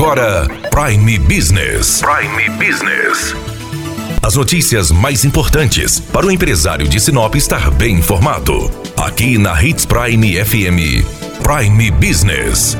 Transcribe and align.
agora 0.00 0.48
Prime 0.70 1.18
Business. 1.18 2.00
Prime 2.00 2.48
Business. 2.56 3.34
As 4.22 4.34
notícias 4.34 4.90
mais 4.90 5.26
importantes 5.26 6.00
para 6.00 6.24
o 6.24 6.30
empresário 6.30 6.88
de 6.88 6.98
Sinop 6.98 7.34
estar 7.34 7.70
bem 7.72 7.96
informado. 7.96 8.70
Aqui 8.96 9.36
na 9.36 9.62
Hits 9.62 9.84
Prime 9.84 10.42
FM. 10.42 11.04
Prime 11.42 11.90
Business. 11.90 12.78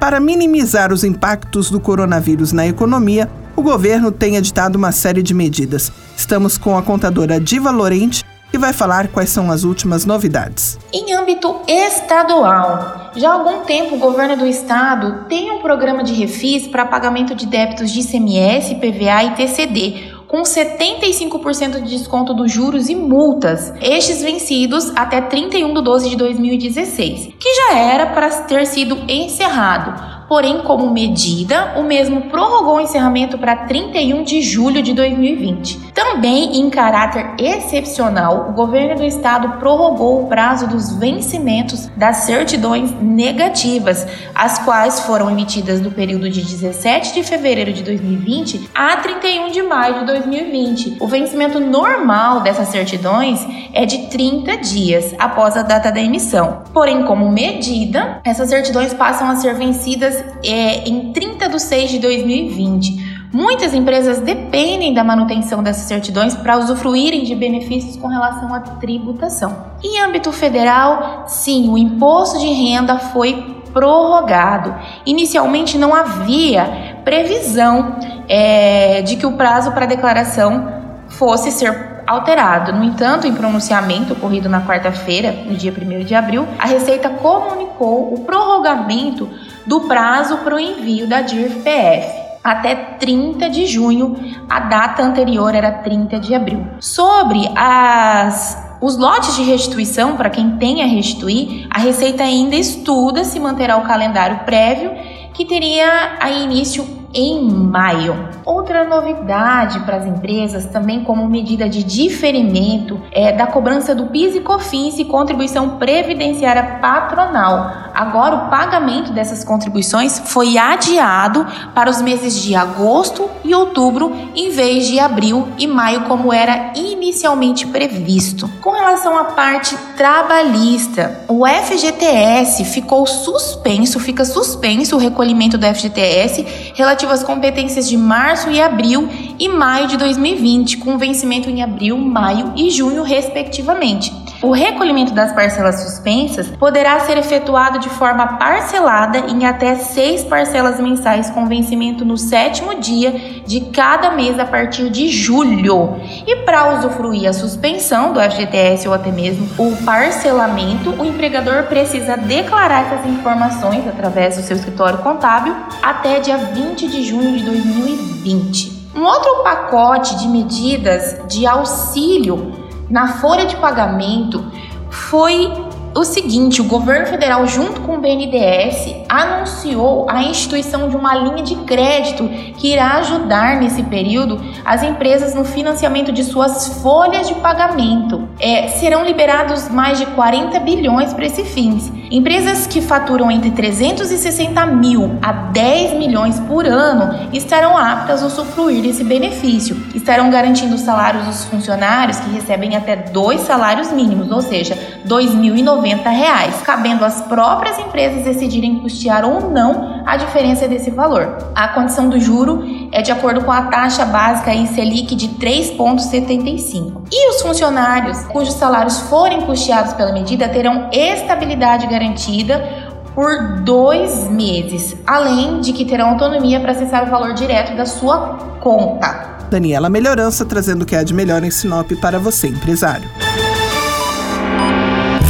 Para 0.00 0.18
minimizar 0.18 0.92
os 0.92 1.04
impactos 1.04 1.70
do 1.70 1.78
coronavírus 1.78 2.50
na 2.50 2.66
economia, 2.66 3.30
o 3.54 3.62
governo 3.62 4.10
tem 4.10 4.34
editado 4.34 4.76
uma 4.76 4.90
série 4.90 5.22
de 5.22 5.32
medidas. 5.32 5.92
Estamos 6.16 6.58
com 6.58 6.76
a 6.76 6.82
contadora 6.82 7.40
Diva 7.40 7.70
Lorente, 7.70 8.24
que 8.58 8.60
vai 8.60 8.72
falar 8.72 9.06
quais 9.08 9.30
são 9.30 9.52
as 9.52 9.62
últimas 9.62 10.04
novidades. 10.04 10.78
Em 10.92 11.14
âmbito 11.14 11.60
estadual, 11.68 13.12
já 13.14 13.30
há 13.30 13.32
algum 13.34 13.64
tempo 13.64 13.94
o 13.94 13.98
governo 13.98 14.36
do 14.36 14.46
estado 14.46 15.26
tem 15.28 15.52
um 15.52 15.60
programa 15.60 16.02
de 16.02 16.12
refis 16.12 16.66
para 16.66 16.84
pagamento 16.84 17.36
de 17.36 17.46
débitos 17.46 17.90
de 17.90 18.00
ICMS, 18.00 18.74
PVA 18.74 19.24
e 19.24 19.30
TCD, 19.36 20.12
com 20.26 20.42
75% 20.42 21.80
de 21.82 21.96
desconto 21.96 22.34
dos 22.34 22.50
juros 22.52 22.88
e 22.88 22.96
multas, 22.96 23.72
estes 23.80 24.20
vencidos 24.20 24.92
até 24.96 25.20
31 25.20 25.72
de 25.72 25.80
12 25.80 26.10
de 26.10 26.16
2016, 26.16 27.34
que 27.38 27.54
já 27.54 27.78
era 27.78 28.06
para 28.06 28.28
ter 28.28 28.66
sido 28.66 28.98
encerrado 29.08 30.17
porém, 30.28 30.60
como 30.60 30.90
medida, 30.90 31.72
o 31.76 31.82
mesmo 31.82 32.22
prorrogou 32.28 32.76
o 32.76 32.80
encerramento 32.80 33.38
para 33.38 33.56
31 33.56 34.22
de 34.22 34.42
julho 34.42 34.82
de 34.82 34.92
2020. 34.92 35.92
Também, 35.94 36.60
em 36.60 36.68
caráter 36.68 37.34
excepcional, 37.38 38.50
o 38.50 38.52
governo 38.52 38.96
do 38.96 39.04
estado 39.04 39.58
prorrogou 39.58 40.22
o 40.22 40.26
prazo 40.26 40.66
dos 40.66 40.92
vencimentos 40.92 41.86
das 41.96 42.18
certidões 42.18 42.92
negativas, 43.00 44.06
as 44.34 44.58
quais 44.58 45.00
foram 45.00 45.30
emitidas 45.30 45.80
do 45.80 45.90
período 45.90 46.28
de 46.28 46.42
17 46.42 47.14
de 47.14 47.22
fevereiro 47.22 47.72
de 47.72 47.82
2020 47.82 48.68
a 48.74 48.96
31 48.96 49.50
de 49.50 49.62
maio 49.62 50.00
de 50.00 50.06
2020. 50.06 50.98
O 51.00 51.06
vencimento 51.06 51.58
normal 51.58 52.40
dessas 52.42 52.68
certidões 52.68 53.46
é 53.72 53.86
de 53.86 54.08
30 54.08 54.58
dias 54.58 55.14
após 55.18 55.56
a 55.56 55.62
data 55.62 55.90
da 55.90 56.00
emissão. 56.00 56.62
Porém, 56.72 57.04
como 57.04 57.30
medida, 57.30 58.20
essas 58.24 58.48
certidões 58.50 58.92
passam 58.92 59.30
a 59.30 59.36
ser 59.36 59.54
vencidas 59.54 60.17
é, 60.44 60.88
em 60.88 61.12
30 61.12 61.48
de 61.48 61.60
6 61.60 61.90
de 61.90 61.98
2020. 61.98 63.18
Muitas 63.32 63.74
empresas 63.74 64.20
dependem 64.20 64.94
da 64.94 65.04
manutenção 65.04 65.62
dessas 65.62 65.84
certidões 65.84 66.34
para 66.34 66.56
usufruírem 66.56 67.24
de 67.24 67.34
benefícios 67.34 67.96
com 67.96 68.08
relação 68.08 68.54
à 68.54 68.60
tributação. 68.60 69.66
Em 69.82 70.00
âmbito 70.00 70.32
federal, 70.32 71.24
sim, 71.26 71.68
o 71.68 71.76
imposto 71.76 72.38
de 72.38 72.46
renda 72.46 72.98
foi 72.98 73.58
prorrogado. 73.72 74.74
Inicialmente 75.04 75.76
não 75.76 75.94
havia 75.94 77.00
previsão 77.04 77.96
é, 78.28 79.02
de 79.02 79.16
que 79.16 79.26
o 79.26 79.32
prazo 79.32 79.72
para 79.72 79.84
declaração 79.84 80.72
fosse 81.08 81.50
ser 81.50 81.97
alterado. 82.08 82.72
No 82.72 82.82
entanto, 82.82 83.26
em 83.26 83.34
pronunciamento 83.34 84.14
ocorrido 84.14 84.48
na 84.48 84.62
quarta-feira, 84.62 85.32
no 85.44 85.54
dia 85.54 85.72
1 85.72 86.04
de 86.04 86.14
abril, 86.14 86.48
a 86.58 86.66
Receita 86.66 87.10
comunicou 87.10 88.14
o 88.14 88.24
prorrogamento 88.24 89.28
do 89.66 89.82
prazo 89.82 90.38
para 90.38 90.54
o 90.54 90.58
envio 90.58 91.06
da 91.06 91.20
DIRF-PF 91.20 92.28
até 92.42 92.74
30 92.74 93.50
de 93.50 93.66
junho, 93.66 94.16
a 94.48 94.60
data 94.60 95.02
anterior 95.02 95.54
era 95.54 95.70
30 95.70 96.18
de 96.18 96.34
abril. 96.34 96.66
Sobre 96.80 97.46
as 97.54 98.66
os 98.80 98.96
lotes 98.96 99.34
de 99.34 99.42
restituição, 99.42 100.16
para 100.16 100.30
quem 100.30 100.52
tem 100.52 100.84
a 100.84 100.86
restituir, 100.86 101.66
a 101.68 101.80
Receita 101.80 102.22
ainda 102.22 102.54
estuda 102.54 103.24
se 103.24 103.40
manterá 103.40 103.76
o 103.76 103.82
calendário 103.82 104.38
prévio, 104.44 104.92
que 105.34 105.44
teria 105.44 106.16
aí 106.20 106.44
início 106.44 106.86
em 107.12 107.50
maio. 107.50 108.28
Outra 108.48 108.82
novidade 108.82 109.80
para 109.80 109.98
as 109.98 110.06
empresas, 110.06 110.64
também 110.64 111.04
como 111.04 111.28
medida 111.28 111.68
de 111.68 111.84
diferimento, 111.84 112.98
é 113.12 113.30
da 113.30 113.46
cobrança 113.46 113.94
do 113.94 114.06
PIS 114.06 114.36
e 114.36 114.40
COFINS 114.40 114.98
e 114.98 115.04
contribuição 115.04 115.76
previdenciária 115.76 116.78
patronal. 116.80 117.70
Agora, 117.94 118.36
o 118.36 118.48
pagamento 118.48 119.12
dessas 119.12 119.44
contribuições 119.44 120.18
foi 120.18 120.56
adiado 120.56 121.46
para 121.74 121.90
os 121.90 122.00
meses 122.00 122.42
de 122.42 122.56
agosto 122.56 123.28
e 123.44 123.54
outubro, 123.54 124.16
em 124.34 124.48
vez 124.48 124.86
de 124.86 124.98
abril 124.98 125.48
e 125.58 125.66
maio, 125.66 126.04
como 126.04 126.32
era 126.32 126.72
inicialmente 126.74 127.66
previsto. 127.66 128.48
Com 128.62 128.70
relação 128.70 129.18
à 129.18 129.24
parte 129.24 129.76
trabalhista, 129.94 131.20
o 131.28 131.46
FGTS 131.46 132.64
ficou 132.64 133.06
suspenso, 133.06 134.00
fica 134.00 134.24
suspenso 134.24 134.96
o 134.96 134.98
recolhimento 134.98 135.58
do 135.58 135.66
FGTS 135.66 136.72
relativo 136.74 137.12
às 137.12 137.22
competências 137.22 137.86
de 137.86 137.96
março 137.96 138.37
e 138.46 138.60
abril 138.60 139.08
e 139.38 139.48
maio 139.48 139.88
de 139.88 139.96
2020, 139.96 140.78
com 140.78 140.98
vencimento 140.98 141.50
em 141.50 141.62
abril, 141.62 141.98
maio 141.98 142.52
e 142.56 142.70
junho, 142.70 143.02
respectivamente. 143.02 144.12
O 144.40 144.52
recolhimento 144.52 145.12
das 145.12 145.32
parcelas 145.32 145.80
suspensas 145.80 146.46
poderá 146.46 147.00
ser 147.00 147.18
efetuado 147.18 147.80
de 147.80 147.88
forma 147.88 148.38
parcelada 148.38 149.18
em 149.18 149.44
até 149.44 149.74
seis 149.74 150.22
parcelas 150.22 150.78
mensais 150.78 151.28
com 151.28 151.46
vencimento 151.46 152.04
no 152.04 152.16
sétimo 152.16 152.76
dia 152.76 153.10
de 153.44 153.62
cada 153.72 154.12
mês 154.12 154.38
a 154.38 154.44
partir 154.44 154.90
de 154.90 155.08
julho. 155.08 155.96
E 156.24 156.36
para 156.44 156.78
usufruir 156.78 157.28
a 157.28 157.32
suspensão 157.32 158.12
do 158.12 158.20
FGTS 158.20 158.86
ou 158.86 158.94
até 158.94 159.10
mesmo 159.10 159.48
o 159.58 159.76
parcelamento, 159.84 160.90
o 160.90 161.04
empregador 161.04 161.64
precisa 161.64 162.16
declarar 162.16 162.92
essas 162.92 163.10
informações 163.10 163.88
através 163.88 164.36
do 164.36 164.42
seu 164.44 164.56
escritório 164.56 164.98
contábil 164.98 165.52
até 165.82 166.20
dia 166.20 166.38
20 166.38 166.86
de 166.86 167.02
junho 167.02 167.36
de 167.36 167.44
2020. 167.44 168.78
Um 168.94 169.02
outro 169.02 169.42
pacote 169.42 170.16
de 170.16 170.28
medidas 170.28 171.26
de 171.28 171.44
auxílio 171.44 172.57
na 172.88 173.08
folha 173.18 173.46
de 173.46 173.56
pagamento 173.56 174.44
foi 174.90 175.52
o 175.94 176.04
seguinte: 176.04 176.60
o 176.60 176.64
governo 176.64 177.06
federal, 177.06 177.46
junto 177.46 177.80
com 177.82 177.96
o 177.96 178.00
BNDES, 178.00 179.04
anunciou 179.08 180.06
a 180.08 180.22
instituição 180.22 180.88
de 180.88 180.96
uma 180.96 181.14
linha 181.14 181.42
de 181.42 181.56
crédito 181.56 182.28
que 182.58 182.72
irá 182.72 182.98
ajudar 182.98 183.56
nesse 183.56 183.82
período 183.84 184.38
as 184.64 184.82
empresas 184.82 185.34
no 185.34 185.44
financiamento 185.44 186.12
de 186.12 186.22
suas 186.22 186.82
folhas 186.82 187.26
de 187.26 187.34
pagamento. 187.36 188.28
É, 188.38 188.68
serão 188.68 189.04
liberados 189.04 189.68
mais 189.68 189.98
de 189.98 190.06
40 190.06 190.60
bilhões 190.60 191.14
para 191.14 191.26
esse 191.26 191.44
fins. 191.44 191.90
Empresas 192.10 192.66
que 192.66 192.80
faturam 192.80 193.30
entre 193.30 193.50
360 193.50 194.66
mil 194.66 195.18
a 195.22 195.32
10 195.32 195.94
milhões 195.94 196.38
por 196.40 196.66
ano 196.66 197.28
estarão 197.32 197.76
aptas 197.76 198.22
a 198.22 198.26
usufruir 198.26 198.82
desse 198.82 199.04
benefício. 199.04 199.76
Estarão 199.94 200.30
garantindo 200.30 200.74
os 200.74 200.82
salários 200.82 201.24
dos 201.24 201.44
funcionários 201.44 202.18
que 202.18 202.30
recebem 202.30 202.76
até 202.76 202.96
dois 202.96 203.40
salários 203.42 203.92
mínimos, 203.92 204.30
ou 204.30 204.40
seja, 204.40 204.74
R$ 204.74 205.08
2.090, 205.08 206.62
cabendo 206.64 207.04
às 207.04 207.20
próprias 207.22 207.78
empresas 207.78 208.24
decidirem 208.24 208.78
custear 208.80 208.97
ou 209.24 209.50
não 209.50 210.02
a 210.06 210.16
diferença 210.16 210.66
desse 210.66 210.90
valor. 210.90 211.38
A 211.54 211.68
condição 211.68 212.08
do 212.08 212.18
juro 212.18 212.64
é 212.90 213.02
de 213.02 213.12
acordo 213.12 213.44
com 213.44 213.52
a 213.52 213.62
taxa 213.62 214.04
básica 214.04 214.54
e 214.54 214.66
Selic 214.66 215.14
de 215.14 215.28
3,75. 215.28 217.02
E 217.12 217.30
os 217.30 217.42
funcionários 217.42 218.22
cujos 218.24 218.54
salários 218.54 218.98
forem 219.02 219.42
custeados 219.42 219.92
pela 219.92 220.12
medida 220.12 220.48
terão 220.48 220.88
estabilidade 220.92 221.86
garantida 221.86 222.88
por 223.14 223.62
dois 223.62 224.28
meses, 224.30 224.96
além 225.06 225.60
de 225.60 225.72
que 225.72 225.84
terão 225.84 226.10
autonomia 226.10 226.60
para 226.60 226.72
acessar 226.72 227.04
o 227.04 227.10
valor 227.10 227.34
direto 227.34 227.76
da 227.76 227.84
sua 227.84 228.38
conta. 228.60 229.38
Daniela 229.50 229.88
Melhorança 229.88 230.44
trazendo 230.44 230.82
o 230.82 230.86
que 230.86 230.94
há 230.94 231.02
de 231.02 231.14
melhor 231.14 231.42
em 231.42 231.50
Sinop 231.50 231.90
para 232.00 232.18
você, 232.18 232.48
empresário. 232.48 233.08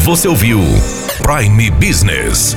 Você 0.05 0.27
ouviu 0.29 0.61
Prime 1.23 1.71
Business. 1.71 2.57